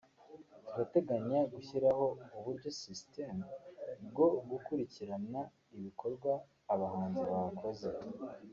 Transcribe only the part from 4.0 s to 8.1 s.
bwo gukurikirana ibikorwa abahanzi bakoze